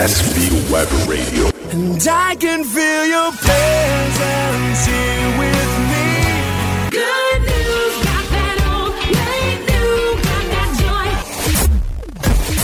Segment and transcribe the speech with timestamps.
[0.00, 1.50] SV Web Radio.
[1.72, 6.06] And I can feel your presence here with me.
[6.90, 11.08] Good news, got that old late news, got that joy.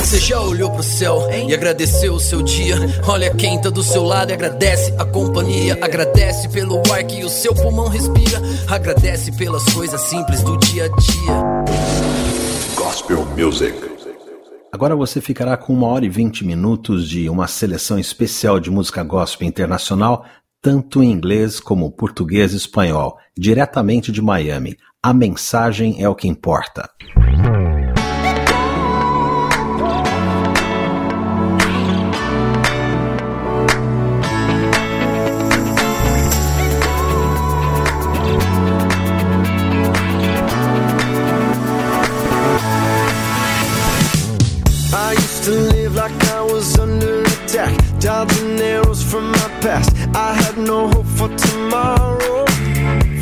[0.03, 2.77] Você já olhou pro céu e agradeceu o seu dia?
[3.07, 5.77] Olha quem tá do seu lado e agradece a companhia.
[5.83, 8.41] Agradece pelo ar que o seu pulmão respira.
[8.67, 11.35] Agradece pelas coisas simples do dia a dia.
[12.77, 13.96] Gospel Music.
[14.77, 19.03] Agora você ficará com uma hora e vinte minutos de uma seleção especial de música
[19.03, 20.27] gospel internacional,
[20.61, 24.77] tanto em inglês como português e espanhol, diretamente de Miami.
[25.03, 26.91] A mensagem é o que importa.
[49.67, 49.91] Past.
[50.15, 52.45] I had no hope for tomorrow.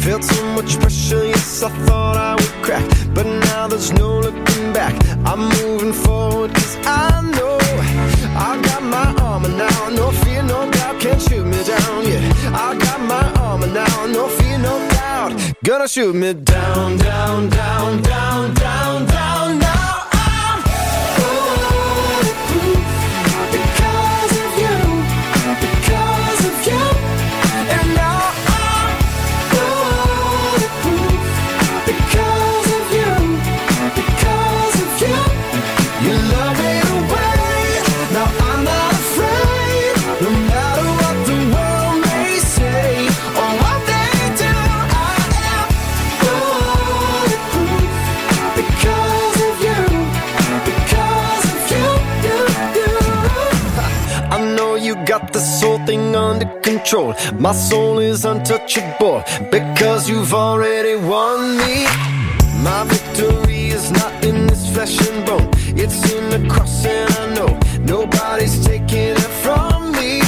[0.05, 2.87] Felt so much pressure, yes, I thought I would crack.
[3.17, 4.95] But now there's no looking back.
[5.31, 7.57] I'm moving forward, cause I know
[8.49, 9.81] I got my armor now.
[10.01, 11.99] No fear, no doubt, can't shoot me down.
[12.11, 12.25] Yeah,
[12.67, 13.97] I got my armor now.
[14.17, 15.31] No fear, no doubt,
[15.65, 19.34] gonna shoot me down, down, down, down, down, down.
[56.25, 57.15] Under control.
[57.39, 61.87] My soul is untouchable because you've already won me.
[62.69, 65.51] My victory is not in this flesh and bone,
[65.83, 67.51] it's in the cross, and I know
[67.95, 70.21] nobody's taking it from me.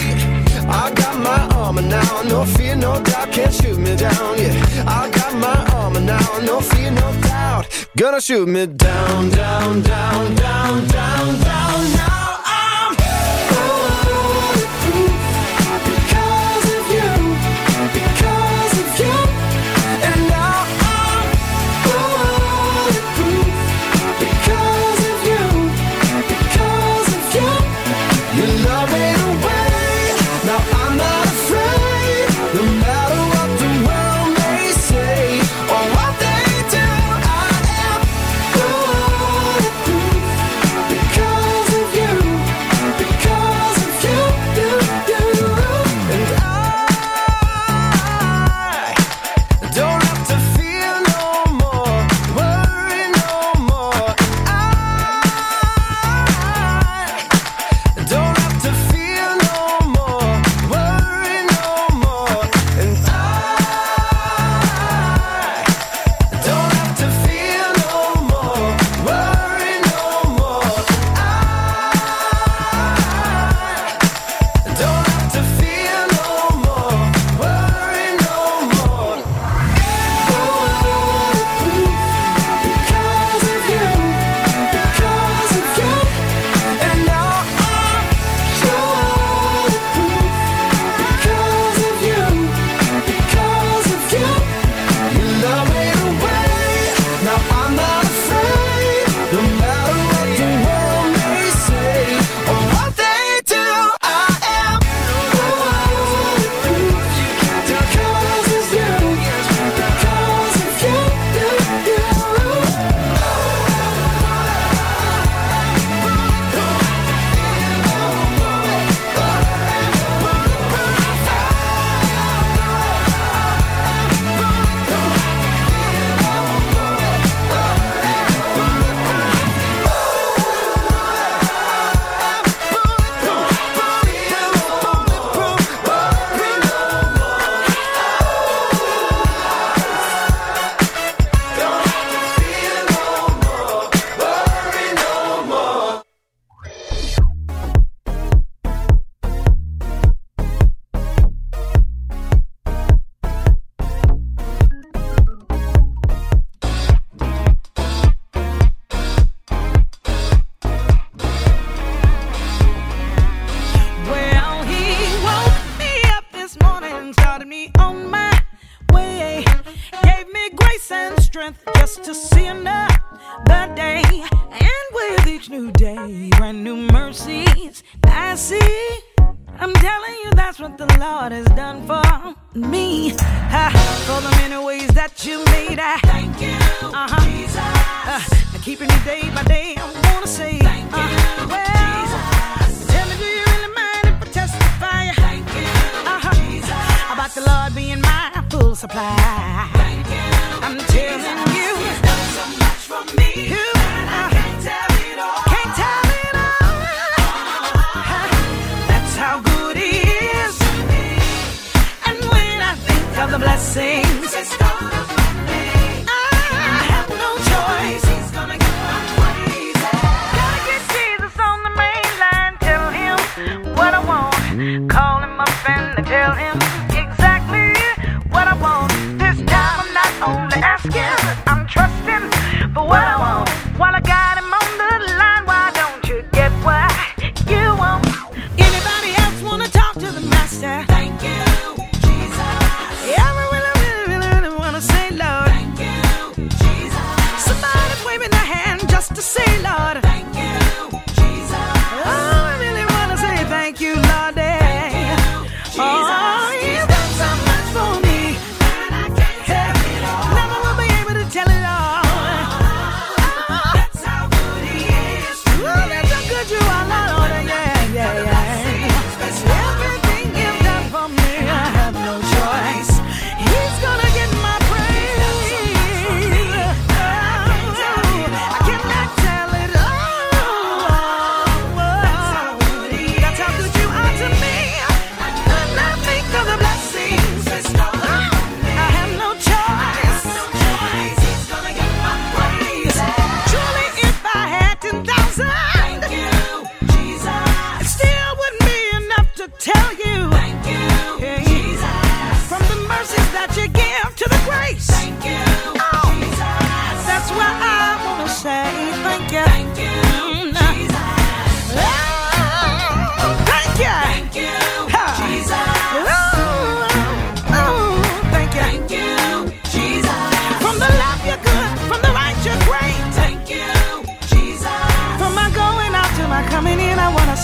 [0.83, 4.39] I got my armor now, no fear, no doubt, can't shoot me down.
[4.39, 7.65] Yeah, I got my armor now, no fear, no doubt,
[7.97, 11.93] gonna shoot me down, down, down, down, down, down.
[11.97, 12.16] Now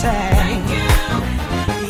[0.03, 0.29] say.
[0.73, 0.87] You.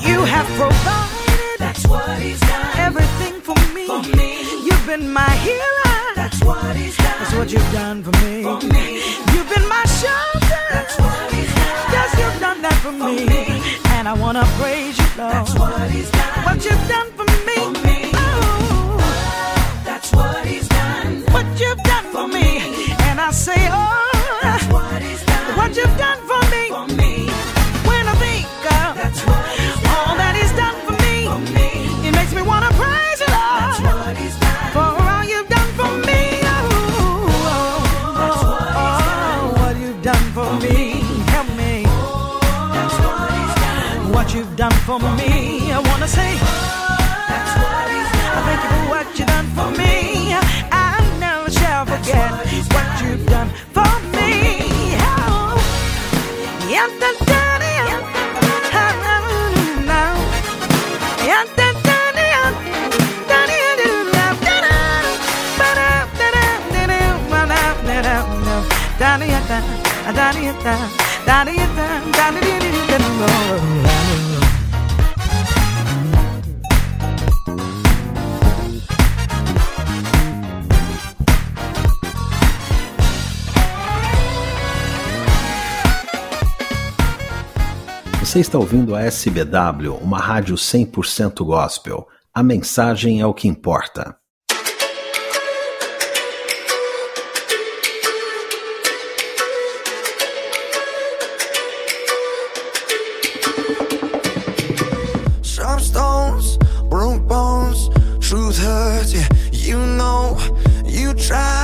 [0.10, 0.18] you.
[0.34, 1.58] have provided.
[1.64, 2.78] That's what He's done.
[2.88, 3.86] Everything for me.
[3.92, 4.32] For me.
[4.68, 6.00] You've been my healer.
[6.22, 7.18] That's what He's done.
[7.20, 8.34] That's what you've done for me.
[8.48, 8.86] For me.
[9.34, 10.66] You've been my shelter.
[10.78, 11.94] That's what He's done.
[11.96, 13.26] Yes, you've done that for, for me.
[13.34, 13.44] me.
[13.96, 15.34] And I wanna praise you, Lord.
[15.36, 16.40] That's what He's done.
[16.48, 17.58] What you've done for me.
[17.66, 17.98] For me.
[18.14, 18.98] Oh.
[19.90, 21.12] That's what He's done.
[21.36, 22.48] What you've done for me.
[23.08, 24.40] And I say, oh.
[24.48, 25.58] That's what He's done.
[25.60, 26.43] What you've done for
[44.86, 45.72] for me.
[45.72, 46.32] I wanna say.
[48.36, 50.36] I thank you for what you've done for me.
[50.72, 52.32] I never shall forget
[52.74, 54.32] what you've done for me.
[55.00, 55.56] Oh,
[56.70, 57.44] yeah, that, that,
[69.04, 69.60] Da-da-da-da,
[70.06, 70.76] da-da-da-da, da-da-da-da,
[71.26, 71.88] da-da-da-da,
[72.88, 74.03] da-da-da-da.
[88.34, 92.08] Você está ouvindo a SBW, uma rádio 100% gospel.
[92.34, 94.18] A mensagem é o que importa.
[105.44, 106.58] Sharp stones,
[106.90, 107.88] broke bones,
[108.20, 110.36] truth hurts, yeah, you know,
[110.88, 111.63] you try.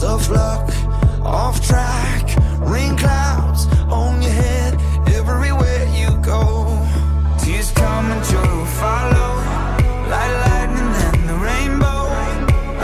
[0.00, 0.68] clouds of luck,
[1.24, 2.24] off track,
[2.60, 4.74] rain clouds on your head
[5.14, 6.66] everywhere you go.
[7.38, 9.32] Tears come coming true, follow
[10.12, 12.00] like lightning then the rainbow,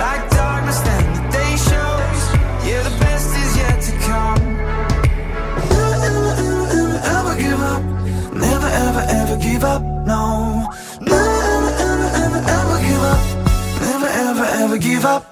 [0.02, 2.21] like darkness then the day shows.
[2.66, 4.42] Yeah, the best is yet to come.
[5.71, 6.35] Never, ever,
[6.81, 7.83] ever, ever, give up.
[8.33, 9.83] Never, ever, ever give up.
[10.07, 10.69] No.
[11.00, 13.23] Never, ever, ever, ever give up.
[13.81, 15.31] Never, ever, ever give up.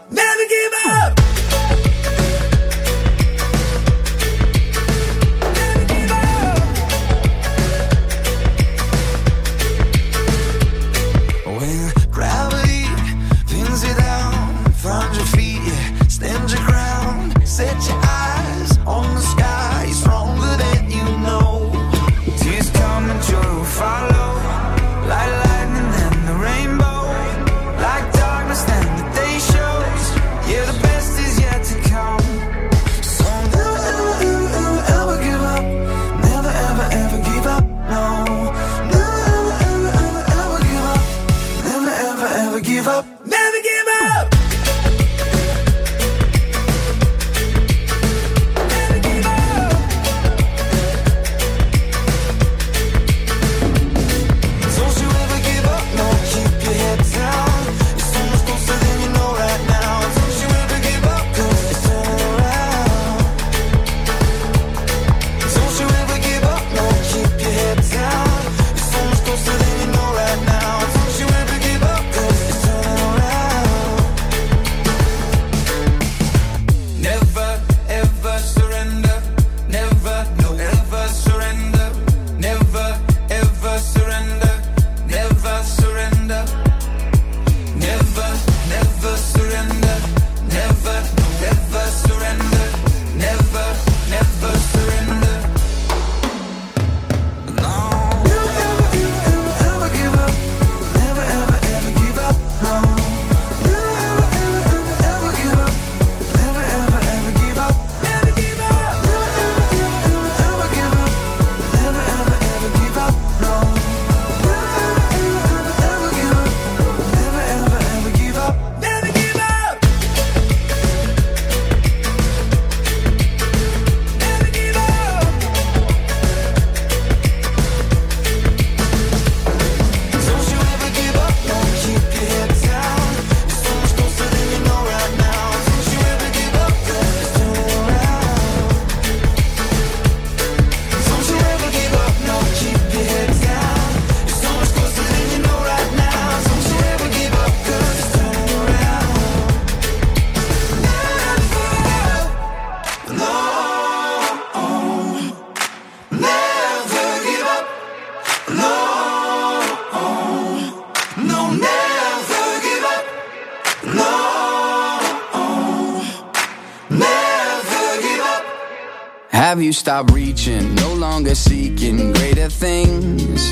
[169.71, 173.51] you stop reaching, no longer seeking greater things?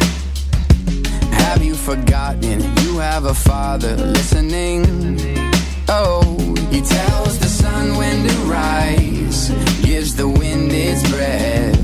[1.30, 4.82] Have you forgotten you have a father listening?
[5.88, 6.20] Oh,
[6.72, 11.76] he tells the sun when to rise, gives the wind its breath,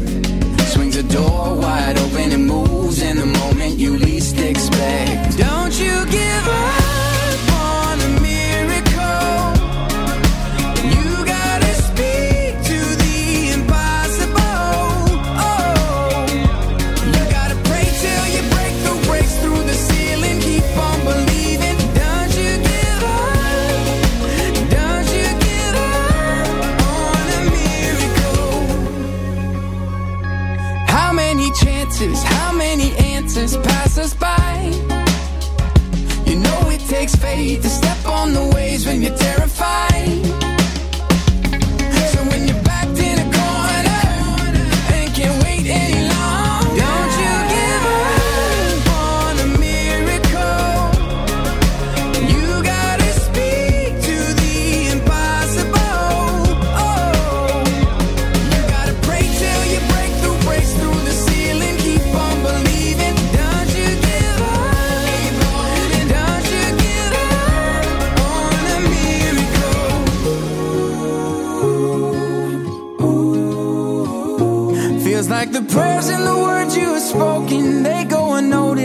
[0.72, 3.53] swings the door wide open and moves in the moment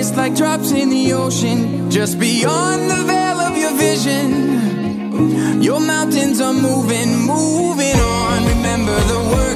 [0.10, 5.62] just like drops in the ocean, just beyond the veil of your vision.
[5.62, 8.46] Your mountains are moving, moving on.
[8.48, 9.49] Remember the word.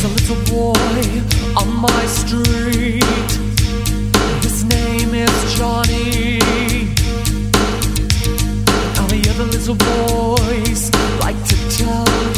[0.00, 3.02] There's a little boy on my street.
[4.44, 6.38] His name is Johnny.
[8.94, 12.37] and the other little boys like to tell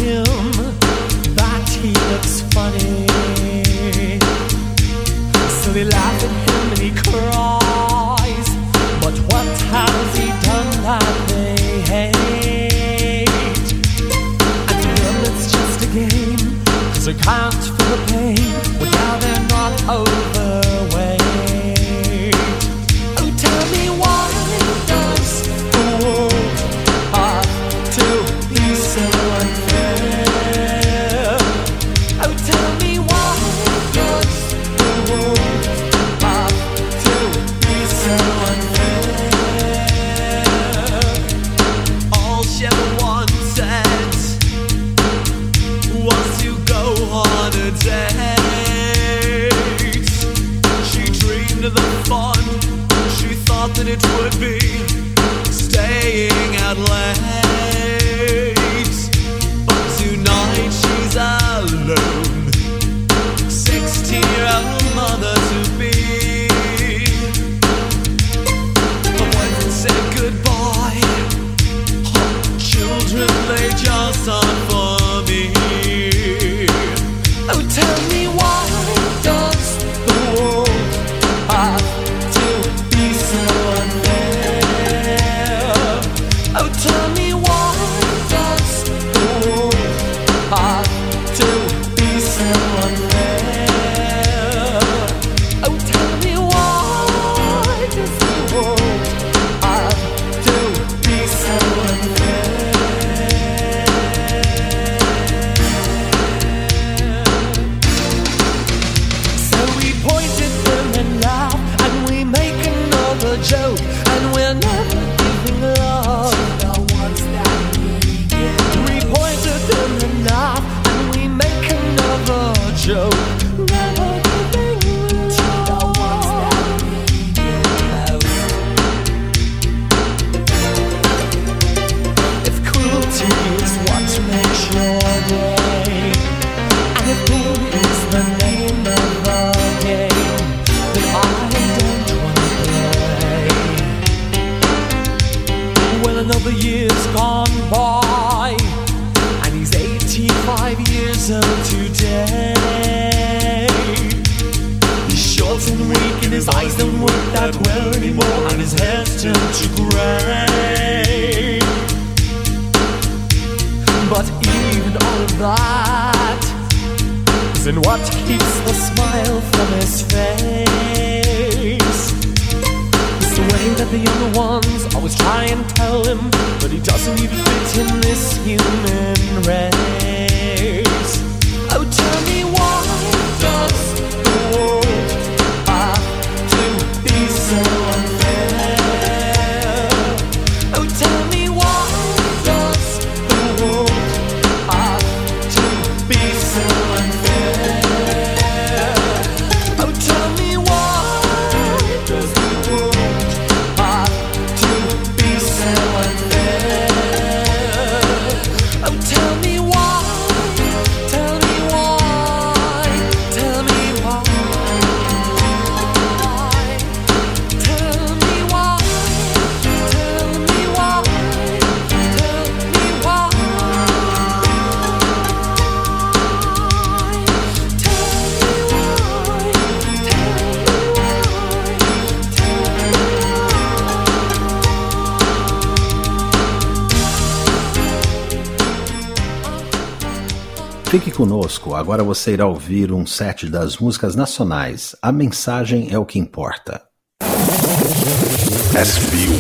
[241.21, 241.75] conosco.
[241.75, 244.97] Agora você irá ouvir um set das músicas nacionais.
[245.03, 246.81] A mensagem é o que importa.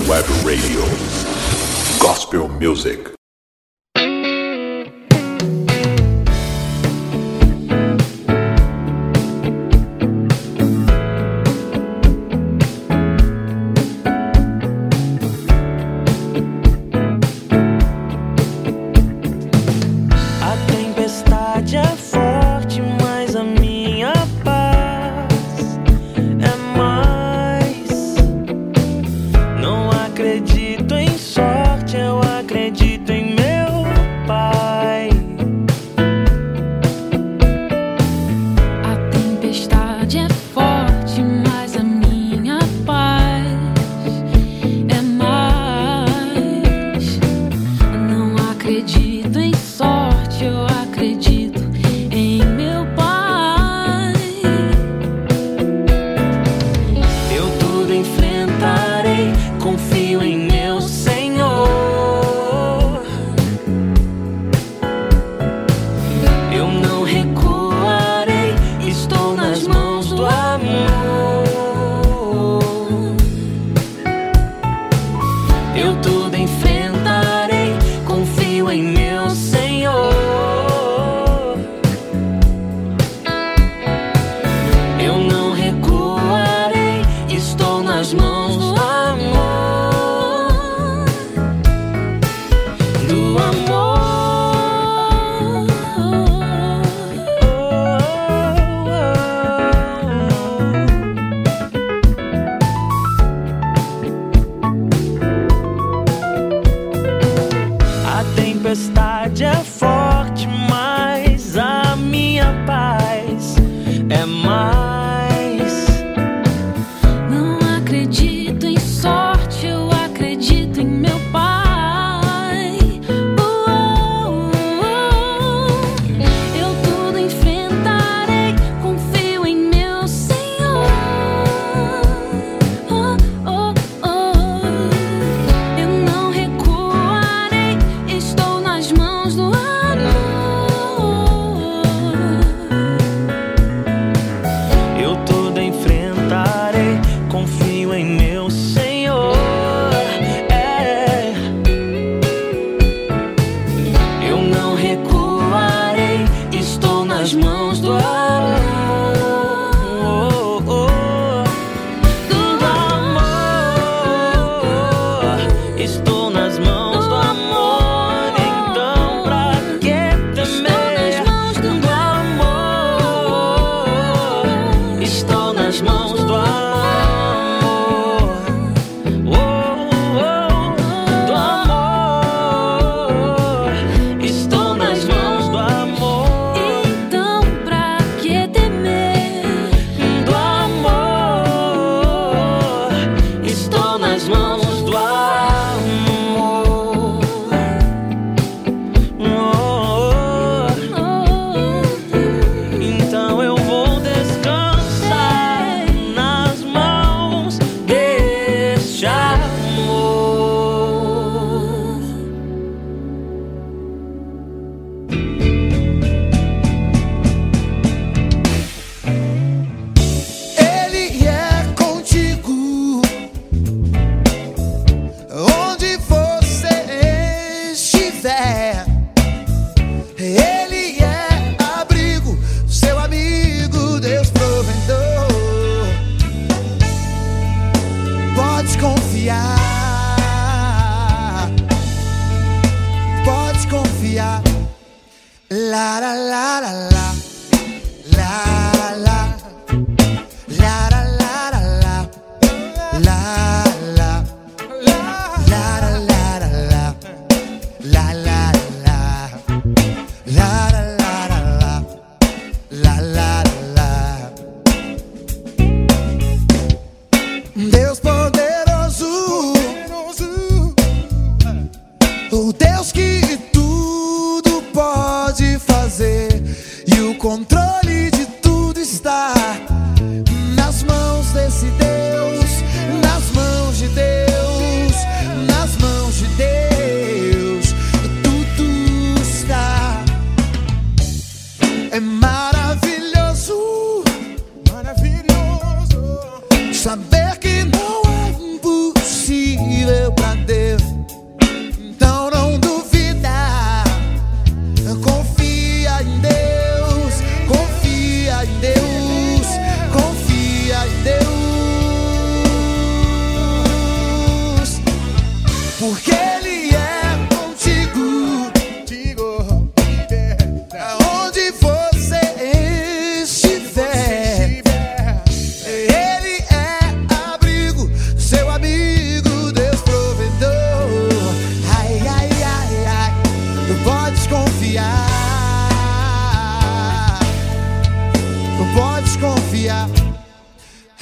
[0.07, 0.83] Web Radio.
[1.99, 3.19] Gospel Music.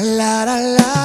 [0.00, 0.97] La, la, la,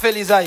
[0.00, 0.46] feliz aí?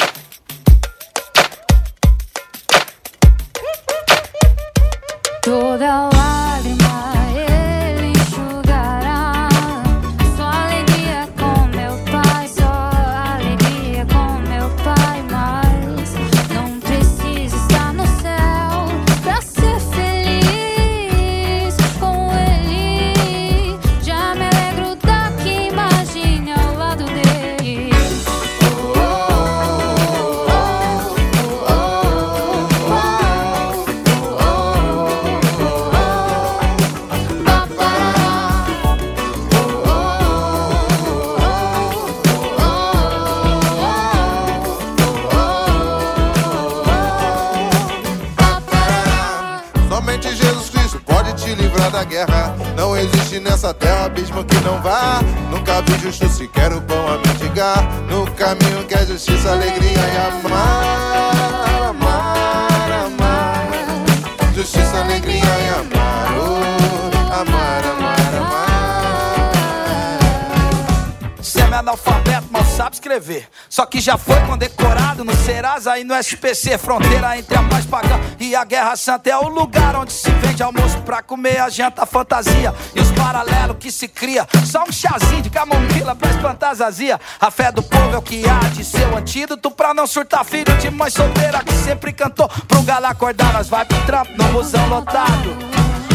[75.84, 76.78] Serasa e no SPC.
[76.78, 79.30] Fronteira entre a paz pagã e a guerra santa.
[79.30, 82.74] É o lugar onde se vende almoço pra comer a janta fantasia.
[82.96, 84.48] E os paralelos que se cria.
[84.66, 87.20] Só um chazinho de camomila pra espantar as azia.
[87.40, 90.46] A fé do povo é o que há de ser o antídoto pra não surtar
[90.46, 92.48] filho de mãe solteira que sempre cantou.
[92.48, 95.58] Pro galo acordar, nós vai pro trampo no busão lotado.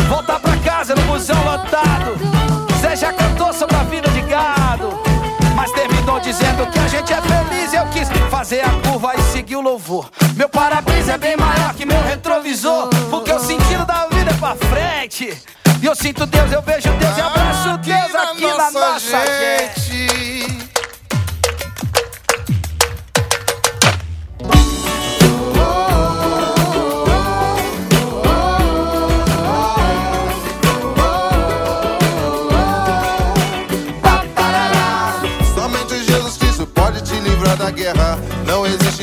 [0.09, 2.16] Voltar pra casa no busão lotado.
[2.81, 4.99] Zé já cantou sobre a vida de gado.
[5.55, 7.73] Mas terminou dizendo que a gente é feliz.
[7.75, 8.88] Eu quis fazer a
[9.89, 10.11] louvor.
[10.36, 12.89] Meu parabéns é bem maior que meu retrovisor.
[13.11, 15.36] Porque o sentido da vida é pra frente.
[15.80, 19.58] E eu sinto Deus, eu vejo Deus e abraço Deus aqui na nossa gente.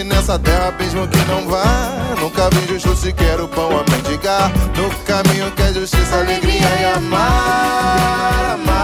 [0.06, 2.16] Nessa terra abismo que não vá.
[2.20, 4.52] Nunca vi justo sequer o pão a mendigar.
[4.76, 8.54] No caminho que é justiça, alegria e amar.
[8.54, 8.75] Amar,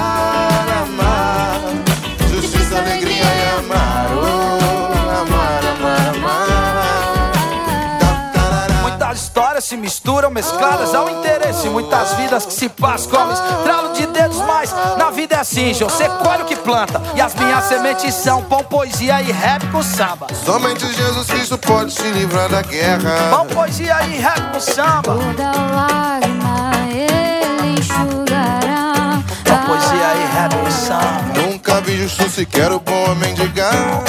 [9.72, 11.70] se misturam, mescladas ao interesse.
[11.70, 15.88] Muitas vidas que se passam como estralo de dedos, mas na vida é assim, Jô.
[15.88, 17.02] Você colhe o que planta.
[17.16, 20.28] E as minhas sementes são pão, poesia e rap com samba.
[20.44, 23.30] Somente Jesus Cristo pode te livrar da guerra.
[23.30, 25.04] Pão, poesia e rap com samba.
[25.04, 29.24] Toda lágrima ele enxugará.
[29.46, 31.48] Pão, poesia e rap com samba.
[31.48, 34.04] Nunca vi justo sequer o bom mendigar.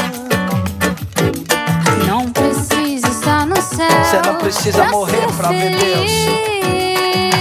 [3.73, 6.11] Você não precisa morrer pra ver Deus.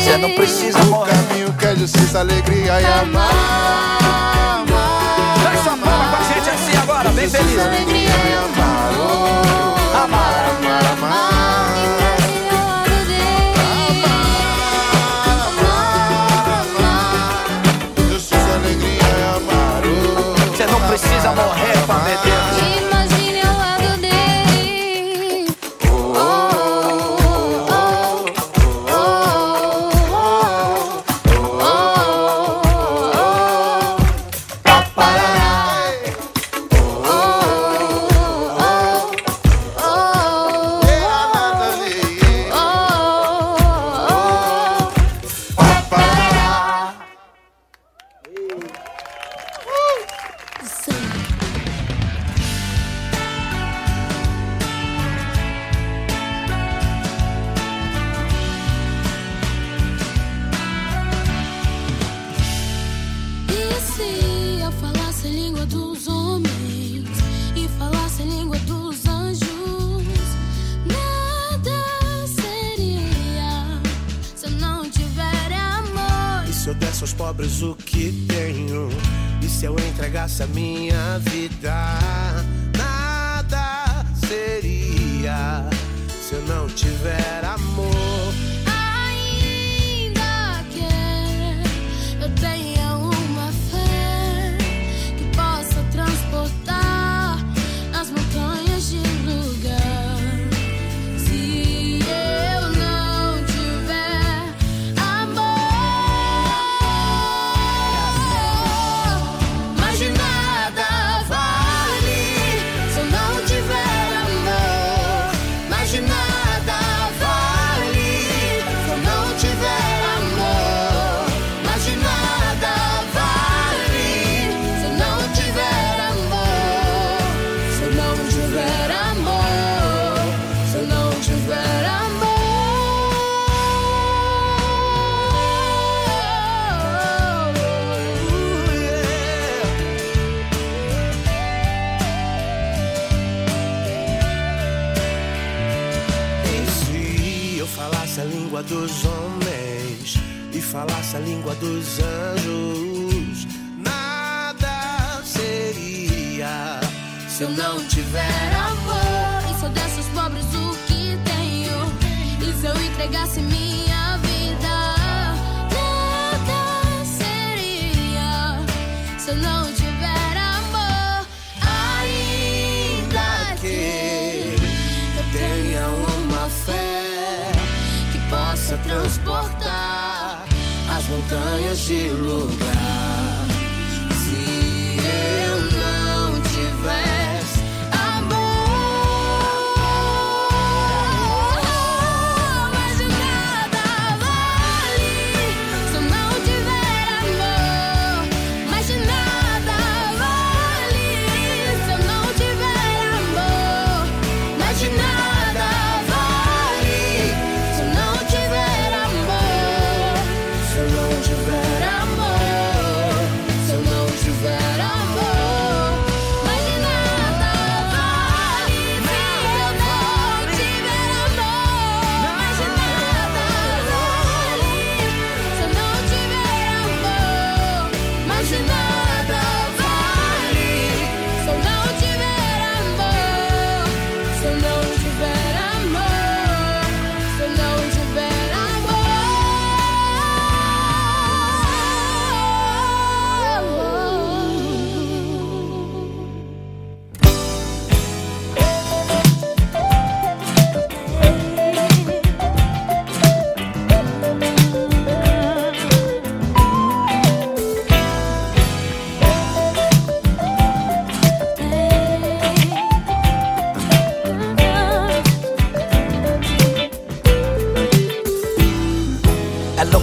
[0.02, 1.12] Você não precisa morrer.
[1.12, 4.66] caminho que é justiça, alegria e amar.
[5.44, 7.52] Dá essa palma com a gente assim agora, bem feliz.
[7.52, 10.51] Justiça, alegria e amar, amar.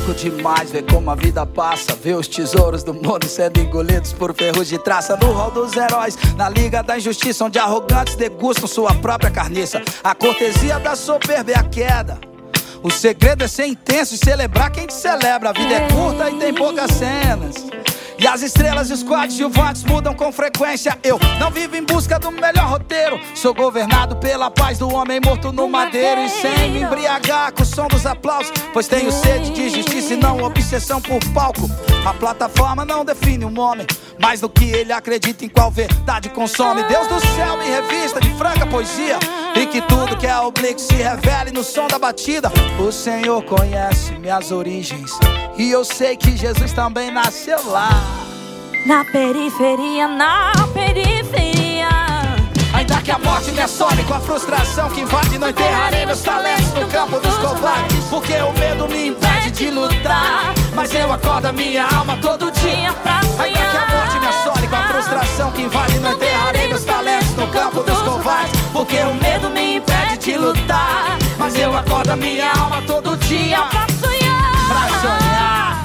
[0.09, 1.95] Louco demais ver como a vida passa.
[1.95, 5.17] Ver os tesouros do mundo sendo engolidos por ferros de traça.
[5.17, 9.83] No hall dos heróis, na liga da injustiça, onde arrogantes degustam sua própria carniça.
[10.03, 12.19] A cortesia da soberba é a queda.
[12.83, 15.51] O segredo é ser intenso e celebrar quem te celebra.
[15.51, 17.67] A vida é curta e tem poucas cenas.
[18.19, 20.99] E as estrelas e os coadjuvantes mudam com frequência.
[21.05, 23.21] Eu não vivo em busca do melhor roteiro.
[23.33, 26.23] Sou governado pela paz do homem morto no madeiro.
[26.23, 28.53] E sem me embriagar com o som dos aplausos.
[28.73, 31.71] Pois tenho sede de justiça e não obsessão por palco.
[32.05, 33.87] A plataforma não define um homem.
[34.21, 36.83] Mais do que ele acredita em qual verdade consome.
[36.85, 39.19] Deus do céu me revista de franca poesia.
[39.59, 42.49] E que tudo que é oblíquo se revele no som da batida.
[42.79, 45.11] O Senhor conhece minhas origens.
[45.57, 47.91] E eu sei que Jesus também nasceu lá.
[48.87, 51.89] Na periferia, na periferia.
[52.73, 56.73] Ainda que a morte me assole com a frustração que invade, não enterrarei meus talentos
[56.75, 58.05] no campo dos covardes.
[58.09, 60.55] Porque o medo me impede de lutar.
[60.73, 63.45] Mas eu acordo a minha alma todo dia pra sonhar.
[63.45, 67.35] Ainda que a morte me assole com a frustração que invade, não enterrarei meus talentos
[67.35, 68.58] no campo dos covardes.
[68.79, 71.19] Porque o medo me impede de lutar.
[71.37, 74.53] Mas eu acordo a minha alma todo dia pra sonhar.
[74.69, 75.85] Pra sonhar.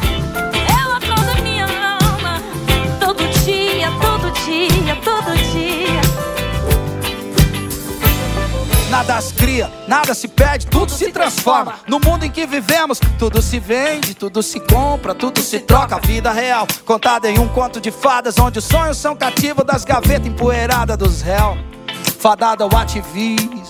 [0.79, 2.39] Eu acordo a minha alma
[2.99, 6.01] todo dia, todo dia, todo dia.
[8.91, 11.79] Nada se cria, nada se perde, tudo se transforma.
[11.87, 15.95] No mundo em que vivemos, tudo se vende, tudo se compra, tudo se troca.
[15.95, 19.83] A vida real, contada em um conto de fadas, onde os sonhos são cativos das
[19.83, 21.73] gavetas empoeiradas dos réus.
[22.19, 23.63] Fadada ao ativismo.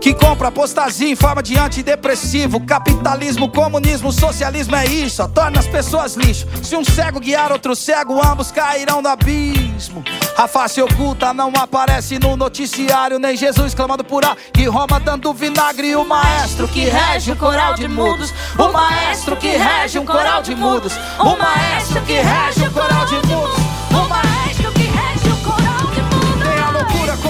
[0.00, 2.60] Que compra apostasia em forma de antidepressivo.
[2.64, 5.26] Capitalismo, comunismo, socialismo é isso.
[5.28, 6.46] Torna as pessoas lixo.
[6.62, 10.04] Se um cego guiar outro cego, ambos cairão no abismo.
[10.36, 13.18] A face oculta não aparece no noticiário.
[13.18, 14.36] Nem Jesus clamando por ar.
[14.56, 15.96] E Roma dando vinagre.
[15.96, 18.32] O maestro que rege um coral de mudos.
[18.56, 20.92] O maestro que rege um coral de mudos.
[21.18, 23.58] O maestro que rege um coral de mudos.
[23.90, 24.37] O maestro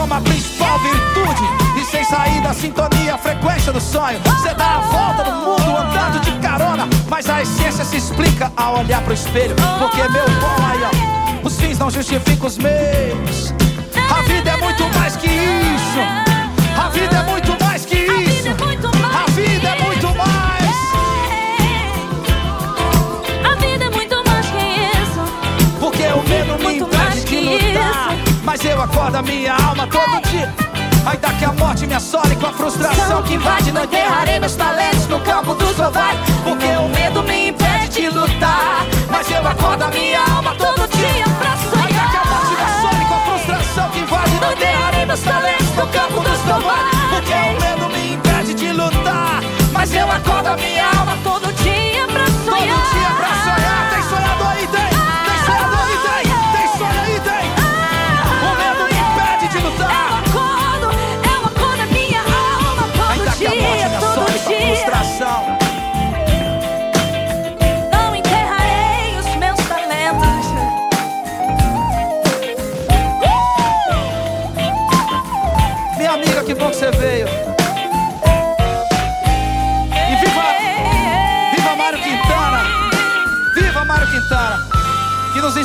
[0.09, 1.42] como a principal virtude.
[1.78, 4.18] E sem sair da sintonia, a frequência do sonho.
[4.24, 6.88] Você dá a volta no mundo andando de carona.
[7.09, 9.54] Mas a essência se explica ao olhar pro espelho.
[9.78, 13.52] Porque, meu bom, aí ó, os fins não justificam os meios.
[14.11, 15.14] A vida é muito mais
[50.49, 50.88] vida mía.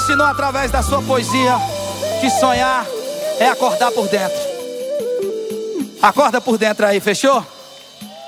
[0.03, 1.55] Ensinou através da sua poesia
[2.19, 2.85] que sonhar
[3.39, 4.37] é acordar por dentro.
[6.01, 7.45] Acorda por dentro aí, fechou?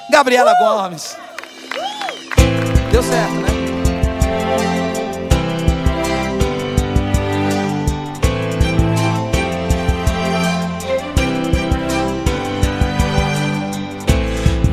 [0.09, 1.17] Gabriela Gomes.
[2.91, 3.49] Deu certo, né?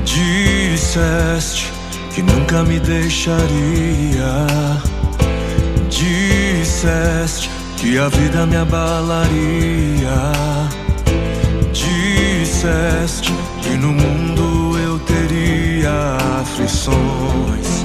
[0.05, 1.72] Disseste
[2.14, 3.50] que nunca me deixaria.
[6.83, 10.33] Disseste que a vida me abalaria.
[11.72, 17.85] Disseste que no mundo eu teria aflições.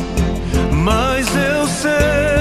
[0.71, 2.36] Mas eu sei,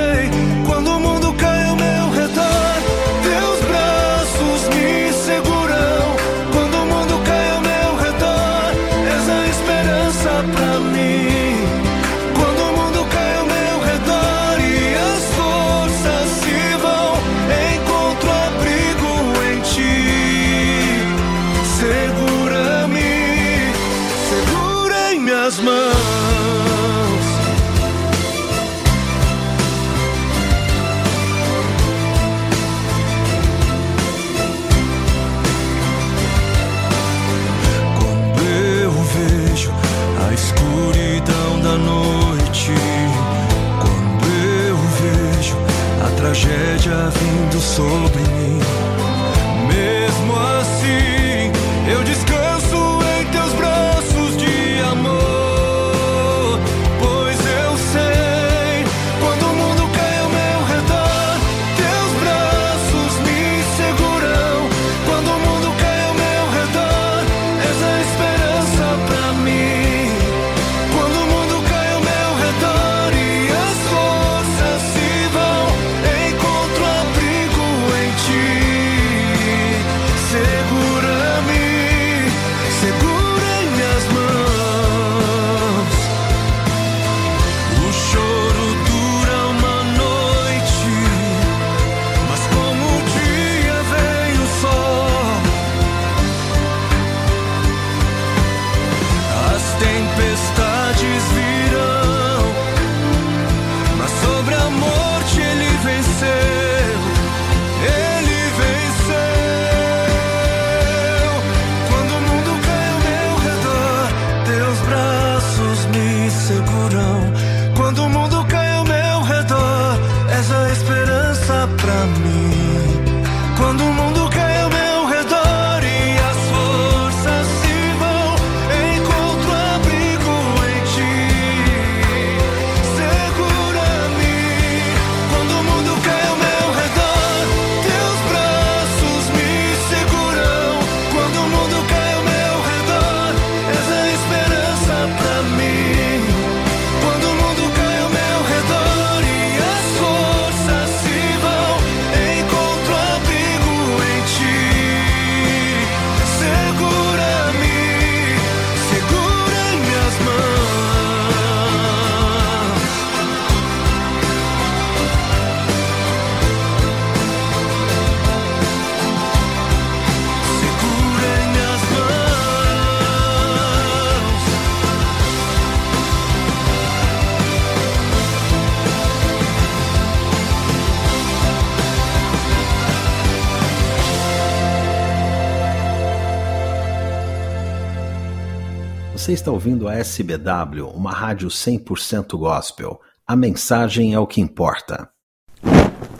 [189.16, 193.00] Você está ouvindo a SBW, uma rádio 100% gospel.
[193.26, 195.10] A mensagem é o que importa.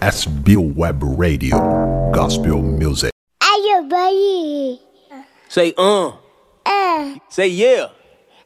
[0.01, 1.59] SB Web Radio.
[2.15, 3.11] Gospel Music.
[3.43, 4.81] Everybody.
[5.51, 6.15] Say uh.
[6.67, 7.19] Uh.
[7.29, 7.93] Say yeah.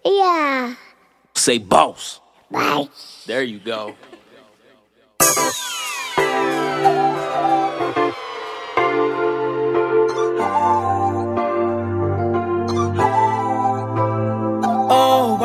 [0.04, 0.76] Yeah.
[1.36, 2.20] Say boss.
[2.50, 2.88] Bye.
[3.28, 3.94] There you go.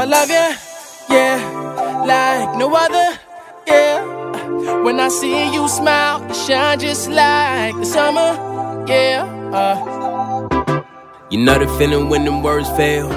[0.06, 3.20] I love you, yeah, like no other,
[3.66, 4.84] yeah.
[4.84, 9.26] When I see you smile, you shine just like the summer, yeah.
[9.52, 10.84] Uh.
[11.32, 13.10] You know the feeling when them words fail.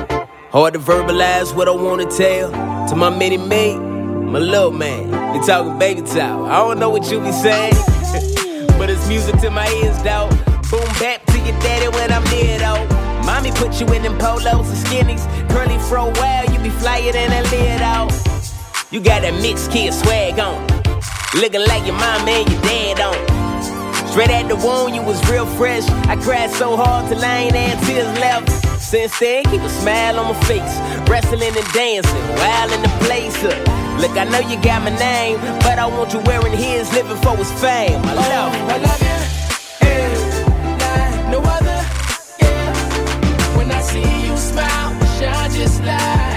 [0.51, 2.53] Hard to verbalize what I wanna tell.
[2.89, 5.11] To my mini me, my little man.
[5.11, 6.49] They talking baby talk.
[6.49, 7.75] I don't know what you be saying,
[8.79, 10.31] but it's music to my ears, though.
[10.71, 13.08] Boom back to your daddy when I'm near, though.
[13.25, 15.25] My Mommy put you in them polos and skinnies.
[15.51, 18.13] Curly fro well, you be flyer than a lid out.
[18.91, 20.67] You got that mixed kid swag on.
[21.35, 23.39] Looking like your mom and your dad on.
[24.11, 25.87] Straight at the wound, you was real fresh.
[26.09, 28.51] I cried so hard till I ain't had tears left.
[28.81, 30.75] Since then, keep a smile on my face.
[31.09, 33.37] Wrestling and dancing, wild in the place.
[34.01, 37.37] Look, I know you got my name, but I want you wearing his, living for
[37.37, 38.01] his fame.
[38.03, 39.17] I love Oh, I love you,
[39.85, 40.09] yeah,
[40.81, 41.78] like no other,
[45.59, 46.28] just like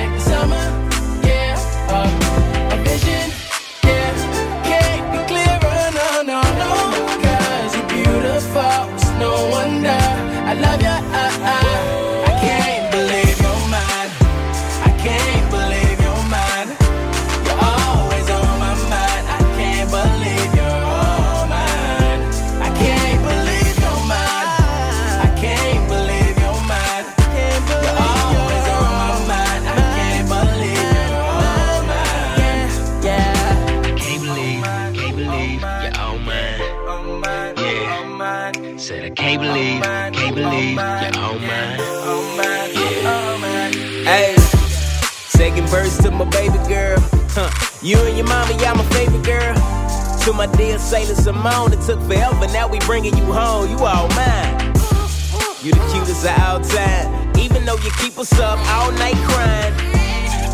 [47.84, 49.56] You and your mama, y'all my favorite girl.
[50.26, 52.46] To my dear Sailor Simone, it took forever.
[52.54, 53.72] Now we bringing you home.
[53.72, 54.54] You all mine.
[55.64, 57.36] You the cutest of all time.
[57.40, 59.74] Even though you keep us up all night crying.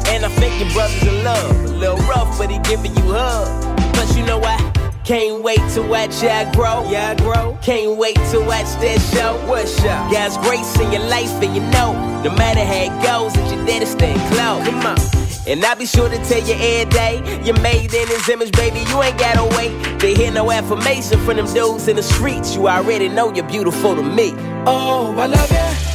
[0.07, 1.51] And I think your brother's in love.
[1.65, 3.75] A little rough, but he giving you hug.
[3.93, 4.55] Plus, you know I
[5.03, 6.89] can't wait to watch y'all grow.
[6.89, 7.57] Y'all grow.
[7.61, 9.35] Can't wait to watch that show.
[9.49, 10.07] What show?
[10.09, 11.91] God's grace in your life, and you know,
[12.23, 14.65] no matter how it goes, that your daddy staying close.
[14.65, 15.16] Come on.
[15.47, 18.79] And I'll be sure to tell you every day, you're made in his image, baby.
[18.89, 19.71] You ain't gotta wait
[20.01, 22.53] to hear no affirmation from them dudes in the streets.
[22.53, 24.33] You already know you're beautiful to me.
[24.65, 25.86] Oh, I love you,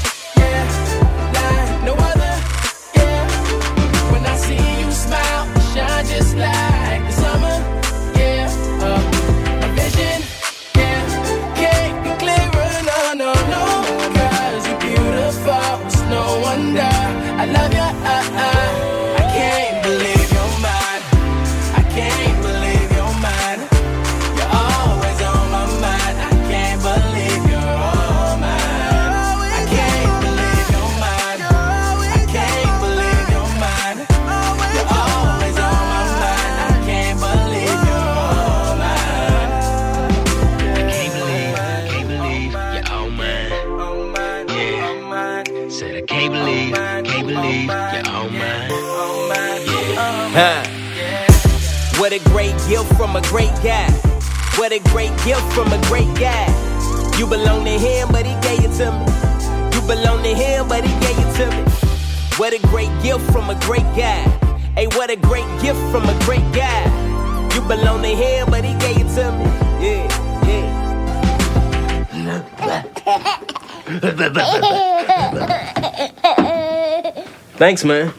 [52.69, 53.91] gift from a great guy.
[54.57, 56.47] What a great gift from a great guy.
[57.19, 59.07] You belong to him, but he gave it to me.
[59.75, 61.63] You belong to him, but he gave it to me.
[62.37, 64.23] What a great gift from a great guy.
[64.77, 66.85] Hey, what a great gift from a great guy.
[67.55, 69.45] You belong to him, but he gave it to me.
[69.83, 70.09] Yeah,
[70.47, 70.79] yeah.
[77.57, 78.13] Thanks, man.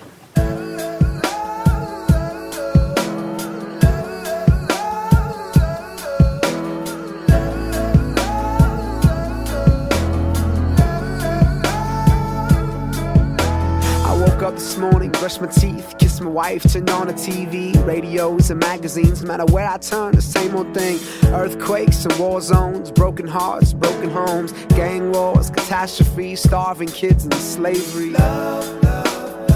[15.23, 19.21] Brushed my teeth, kiss my wife, turn on the TV, radios and magazines.
[19.21, 20.99] No matter where I turn, the same old thing.
[21.27, 28.09] Earthquakes and war zones, broken hearts, broken homes, gang wars, catastrophes, starving kids and slavery.
[28.09, 29.49] Love, love,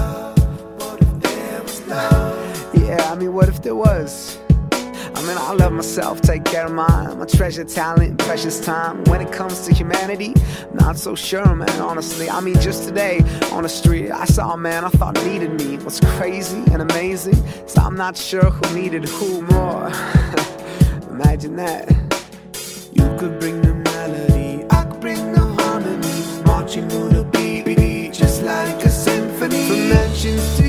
[1.86, 2.74] love.
[2.74, 4.38] Yeah, I mean, what if there was?
[5.36, 7.18] I I love myself, take care of mine.
[7.18, 9.02] My treasure, talent, precious time.
[9.04, 10.34] When it comes to humanity,
[10.72, 12.30] not so sure, man, honestly.
[12.30, 13.20] I mean, just today
[13.52, 15.76] on the street, I saw a man I thought needed me.
[15.78, 19.88] What's crazy and amazing is I'm not sure who needed who more.
[21.10, 21.90] Imagine that.
[22.92, 26.42] You could bring the melody, I could bring the harmony.
[26.44, 29.66] Marching on the beat, just like a symphony.
[29.66, 30.68] From mansions to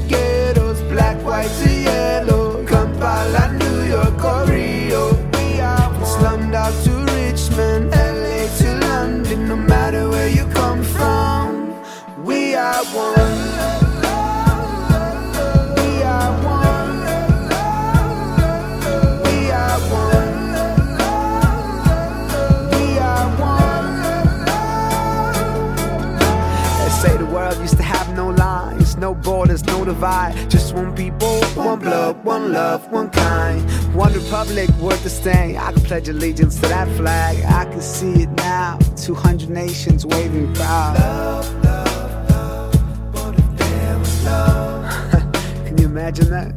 [29.94, 30.48] the.
[30.50, 33.62] Just one people, one blood, one love, one kind.
[33.96, 35.58] One republic worth the stain.
[35.58, 37.44] I can pledge allegiance to that flag.
[37.46, 38.78] I can see it now.
[38.96, 41.00] 200 nations waving proud.
[41.00, 43.14] Love, love, love.
[43.14, 45.12] What if there was love?
[45.66, 46.54] can you imagine that?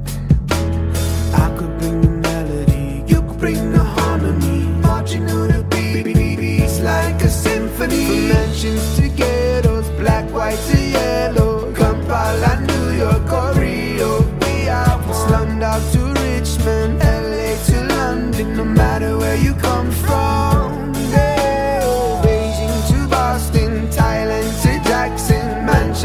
[1.35, 3.05] I could bring the melody.
[3.07, 4.65] You could bring the harmony.
[4.83, 8.07] Marching on the beat, beat, beat, beats like a symphony.
[8.07, 11.42] From mansions to ghettos, black, white to yellow.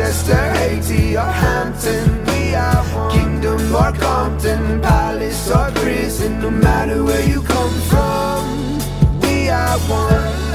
[0.07, 2.25] Manchester, Haiti, or Hampton.
[2.27, 3.11] We are one.
[3.11, 8.79] Kingdom or Compton, Palace or prison, no matter where you come from.
[9.19, 10.46] We are one.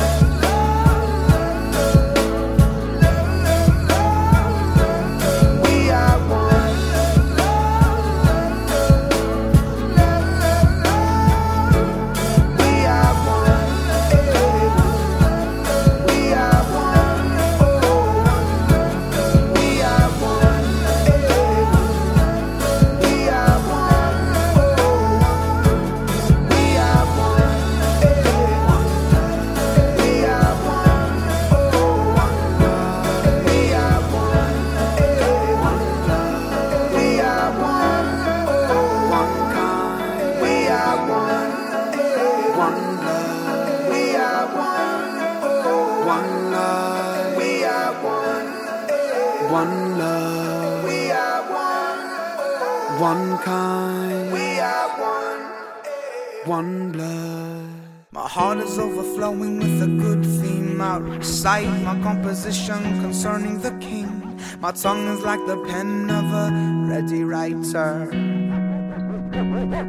[53.33, 53.39] One.
[53.39, 54.33] One kind.
[54.33, 56.49] We are one.
[56.49, 57.69] One blood.
[58.11, 60.81] My heart is overflowing with a good theme.
[60.81, 64.39] I recite my composition concerning the king.
[64.61, 68.11] My tongue is like the pen of a ready writer.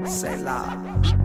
[0.08, 1.22] Say loud.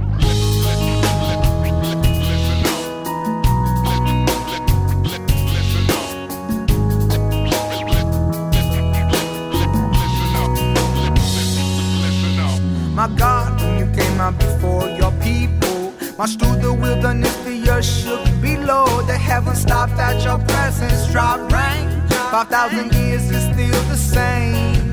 [12.99, 17.85] My God, when you came out before your people, marched through the wilderness, the earth
[17.85, 18.87] shook below.
[19.03, 22.03] The heavens stopped at your presence, dropped rain.
[22.33, 24.93] Five thousand years is still the same.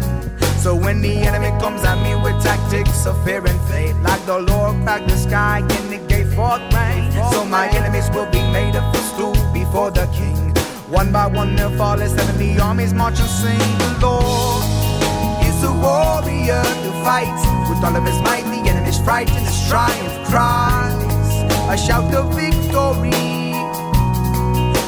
[0.61, 4.37] So when the enemy comes at me with tactics of fear and faith, like the
[4.37, 7.11] Lord cracked the sky and it gave forth rain.
[7.31, 10.53] So my enemies will be made a footstool before the King.
[10.93, 13.57] One by one they'll fall as enemy armies march and sing.
[13.79, 14.74] The Lord
[15.81, 18.43] warrior to fight with all of his might.
[18.43, 20.93] The enemy's frightened, his triumph cries.
[21.69, 23.53] A shout of victory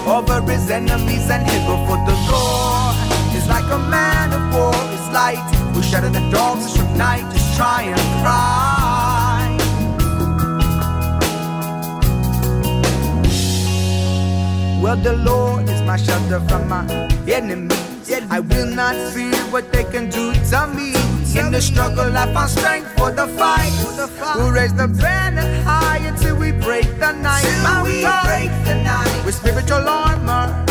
[0.07, 2.95] over his enemies and his for the Lord
[3.35, 4.73] is like a man of war.
[4.95, 7.25] His light will shatter the dogs from night.
[7.33, 9.57] His triumph cry.
[14.81, 16.85] Well, the Lord is my shelter from my
[17.27, 17.76] enemies.
[18.29, 20.91] I will not fear what they can do to me.
[21.39, 23.71] In the struggle, I found strength for the fight.
[24.35, 27.43] We'll raise the banner high until we break the night.
[27.43, 30.65] Till we break the night with spiritual armor.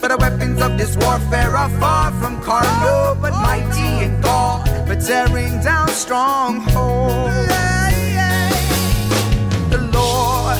[0.00, 4.20] But the weapons of this warfare are far from carnal, oh, but oh, mighty in
[4.20, 7.34] God, for tearing down strongholds.
[9.70, 10.58] The Lord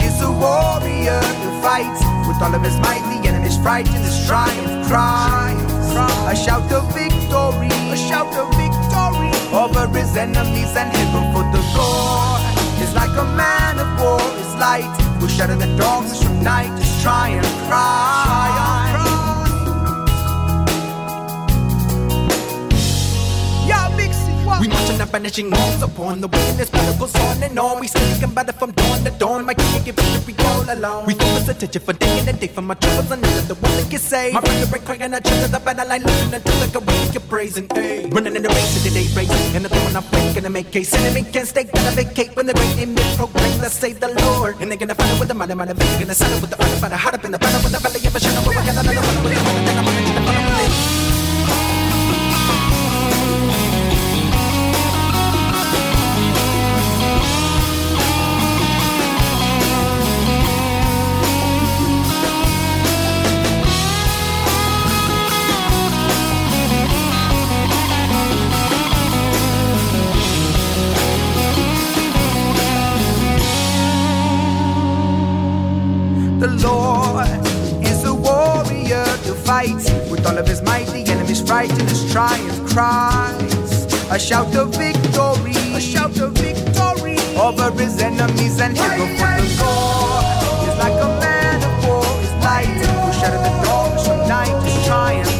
[0.00, 3.04] is a warrior to fight with all of his might.
[3.22, 4.86] The enemy's frightened, his triumph
[5.96, 11.62] A shout of victory, a shout of victory over his enemies and heaven for the
[11.76, 12.42] Lord
[12.82, 14.20] is like a man of war.
[14.36, 14.90] His light
[15.20, 16.76] will shatter the dogs from night.
[16.78, 18.33] His triumph cry.
[24.60, 26.58] We marching up banishing walls upon the wind.
[26.58, 27.80] This battle goes on and on.
[27.80, 29.44] We still can battle from dawn to dawn.
[29.46, 31.06] My king give victory all alone.
[31.06, 33.76] We focus attention for day and day from my troubles and none of the one
[33.76, 34.32] that can say.
[34.32, 36.02] My brother break crying and I check the battle line.
[36.02, 37.66] Listen until like a week you're praising.
[37.72, 38.08] Ay.
[38.10, 39.54] Running in the race of the day race.
[39.54, 40.94] And the throwing up fake gonna make case.
[40.94, 43.60] Enemy can't stay, gonna vacate when the great name is proclaimed.
[43.60, 44.56] Let's save the Lord.
[44.60, 45.98] And they're gonna fight it with the mighty, mighty, mighty.
[45.98, 48.06] Gonna sign it with the honor, fight hard up in the battle with the belly
[48.06, 48.42] of a shadow.
[48.46, 50.13] We're gonna
[76.62, 77.28] Lord
[77.84, 80.86] is a warrior to fight with all of his might.
[80.86, 83.84] The enemy's frightened, his triumph cries.
[84.10, 89.48] A shout of victory, a shout of victory over his enemies and heaven for the
[89.62, 90.24] Lord
[90.68, 92.04] is like a man of war.
[92.22, 94.54] His light will shatter the dogs from night.
[94.62, 95.33] His triumph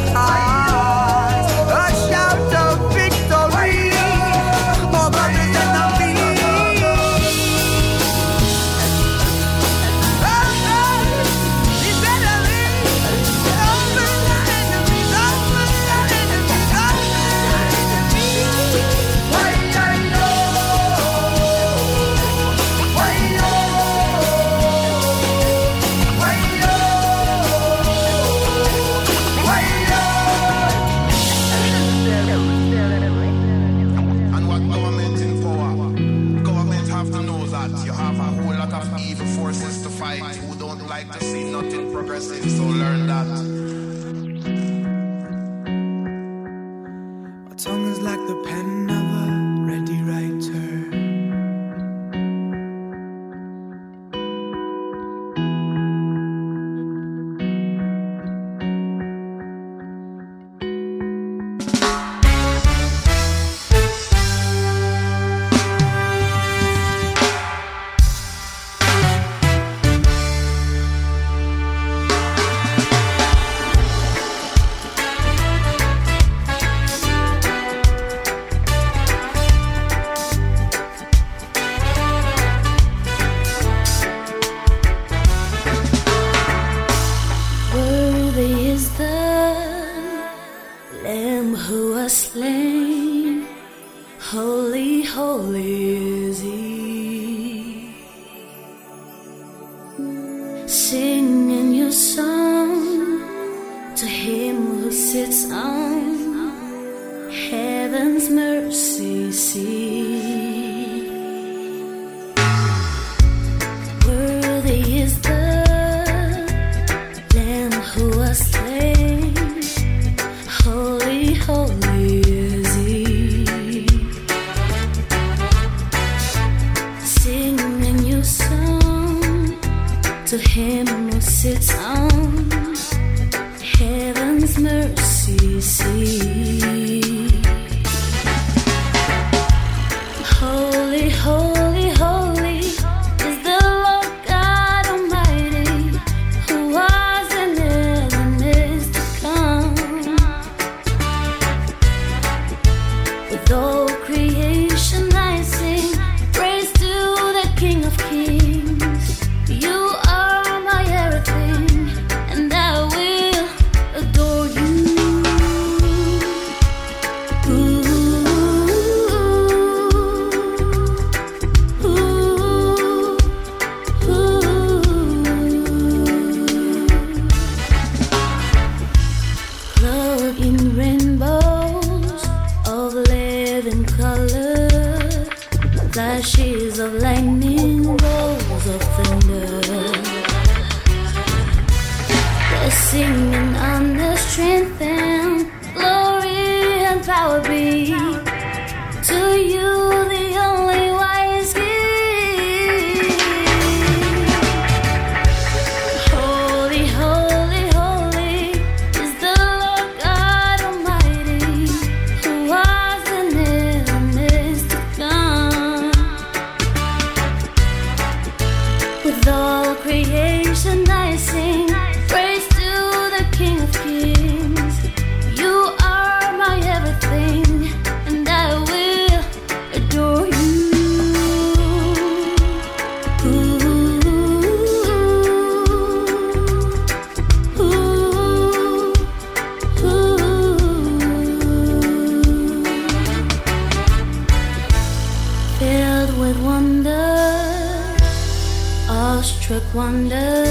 [249.24, 250.44] awestruck wonder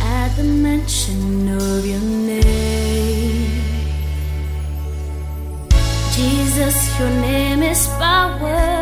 [0.00, 3.50] at the mention of your name.
[6.12, 8.79] Jesus, your name is power.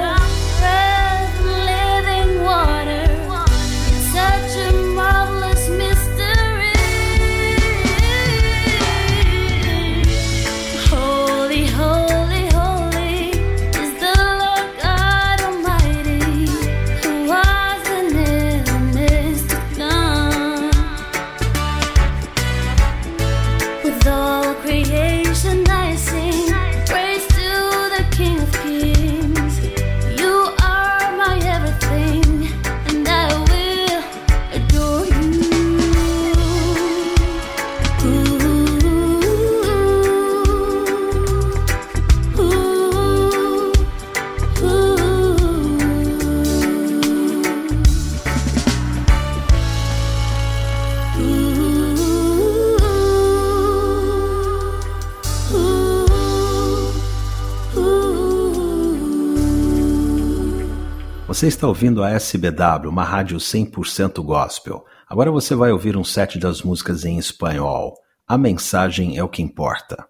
[61.39, 64.84] Você está ouvindo a SBW, uma rádio 100% gospel.
[65.09, 67.95] Agora você vai ouvir um set das músicas em espanhol.
[68.26, 70.05] A mensagem é o que importa.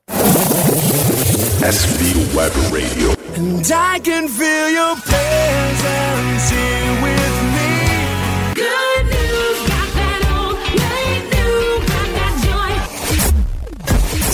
[1.62, 3.10] SB Web Radio.
[3.36, 7.37] And I can feel your presence here with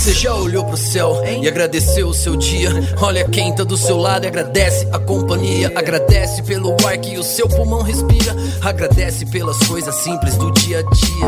[0.05, 2.69] Você já olhou pro céu e agradeceu o seu dia?
[3.01, 5.73] Olha quem tá do seu lado e agradece a companhia.
[5.75, 8.37] Agradece pelo ar que o seu pulmão respira.
[8.61, 11.27] Agradece pelas coisas simples do dia a dia.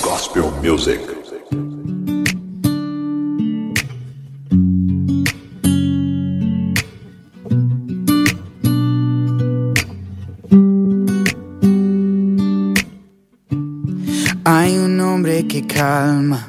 [0.00, 1.04] Gospel Music.
[14.46, 16.48] Hay un hombre que calma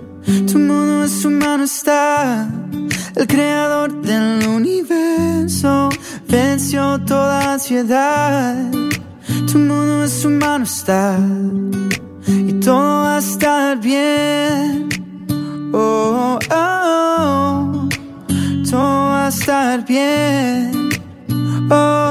[0.31, 2.47] Tu mundo es humano está.
[3.15, 5.89] El creador del universo
[6.29, 8.55] venció toda ansiedad.
[9.51, 11.19] Tu mundo es humano está.
[12.25, 14.87] Y todo va a estar bien.
[15.73, 17.89] Oh, oh, oh.
[18.69, 20.71] Todo va a estar bien.
[21.69, 22.10] Oh.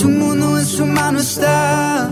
[0.00, 2.10] Tu mundo en su mano está.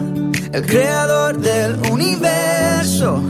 [0.53, 3.23] El creador del universo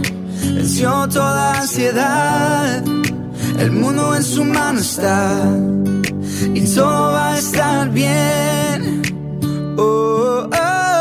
[0.54, 2.82] venció toda ansiedad.
[3.58, 5.48] El mundo en su mano está.
[6.54, 9.02] Y todo va a estar bien.
[9.78, 10.94] Oh, oh.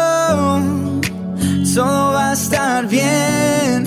[1.73, 3.84] Todo va a estar bien.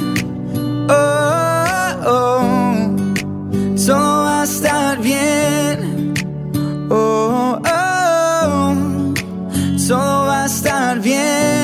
[0.88, 2.96] Oh, oh,
[3.86, 5.65] todo va a estar bien.
[9.88, 11.55] Todo va a estar bien.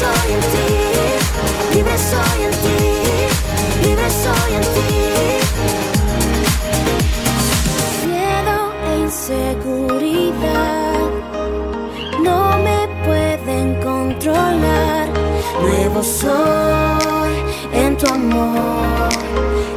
[0.00, 0.68] soy en ti,
[1.74, 2.78] libre soy en ti,
[3.84, 4.90] libre soy en ti.
[8.06, 8.56] Miedo
[8.88, 11.10] e inseguridad
[12.26, 15.06] no me pueden controlar.
[15.62, 17.34] Nuevo soy
[17.72, 19.08] en tu amor,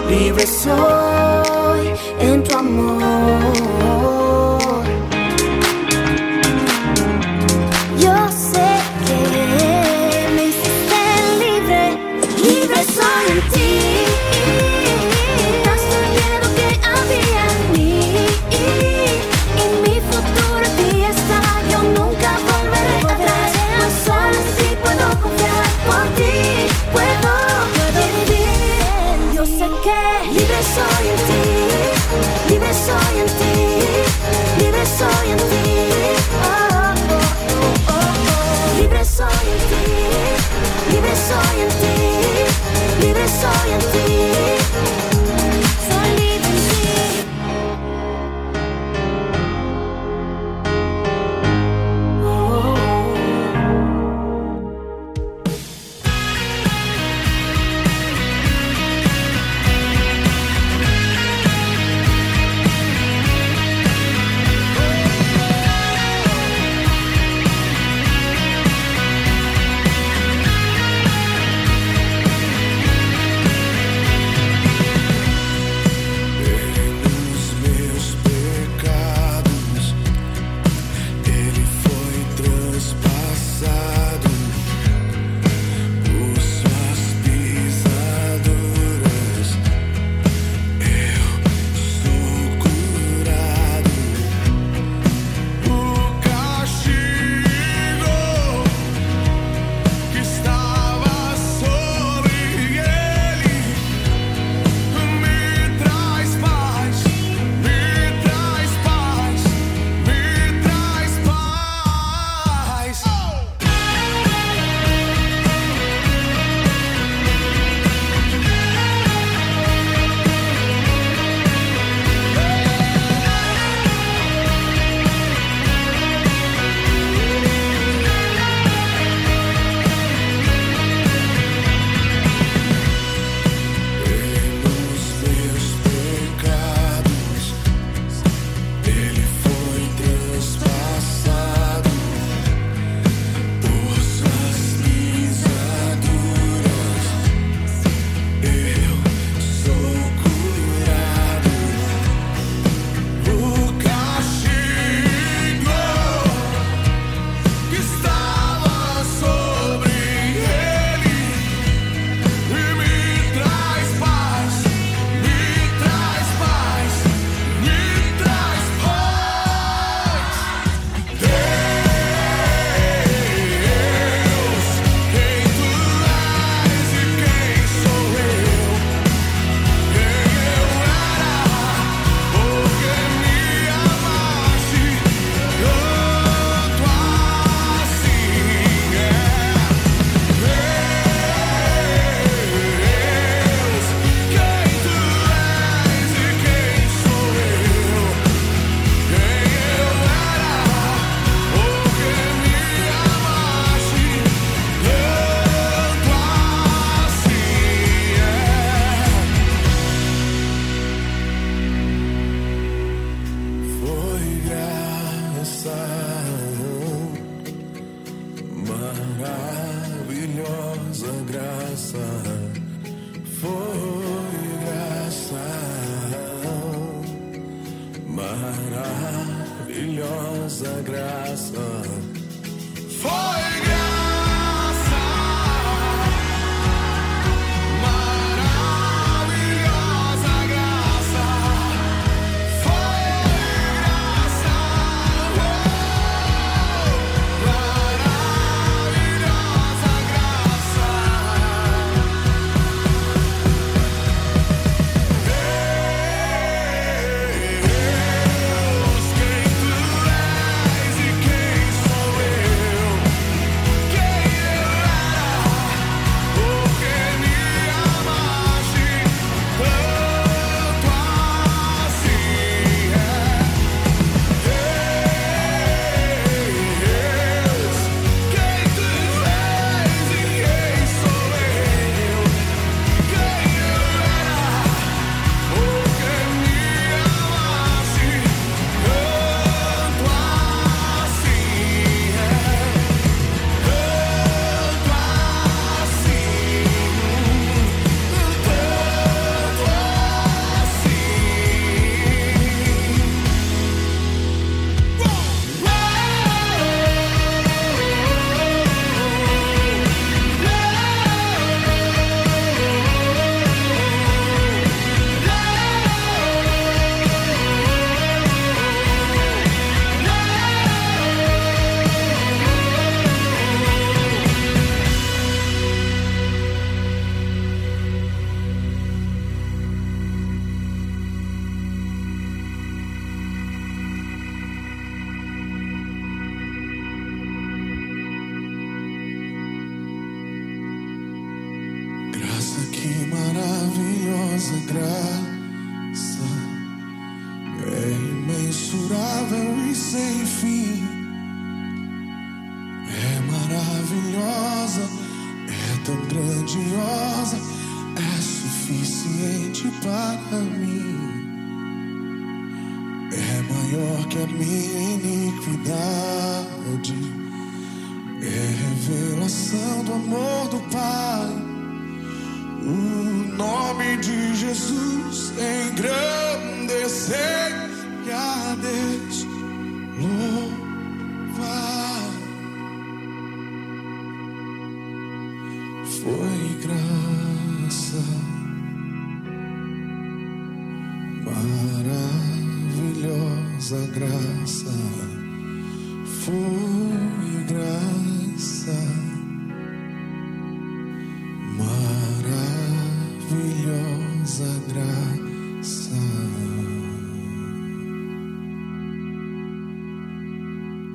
[0.08, 1.84] libre soy
[2.20, 3.61] en tu amor.
[35.02, 35.51] saw you.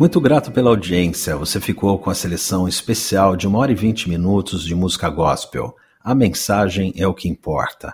[0.07, 1.37] Muito grato pela audiência.
[1.37, 5.75] Você ficou com a seleção especial de 1 hora e 20 minutos de música gospel.
[6.01, 7.93] A mensagem é o que importa.